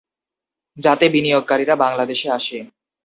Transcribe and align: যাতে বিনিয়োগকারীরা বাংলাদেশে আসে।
যাতে 0.77 1.05
বিনিয়োগকারীরা 1.09 1.75
বাংলাদেশে 1.75 2.27
আসে। 2.31 2.57